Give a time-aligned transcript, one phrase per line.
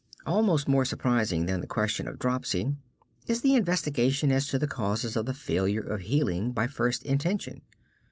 [0.25, 2.73] Almost more surprising than the question of dropsy
[3.27, 7.61] is the investigation as to the causes of the failure of healing by first intention.